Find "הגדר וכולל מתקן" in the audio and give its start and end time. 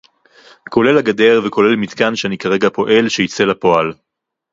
0.97-2.15